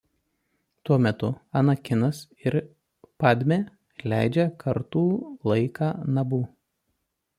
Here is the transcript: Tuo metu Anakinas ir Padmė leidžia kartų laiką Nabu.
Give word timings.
Tuo 0.87 0.95
metu 1.07 1.27
Anakinas 1.61 2.21
ir 2.49 2.57
Padmė 3.25 3.59
leidžia 4.15 4.47
kartų 4.65 5.05
laiką 5.53 5.93
Nabu. 6.17 6.45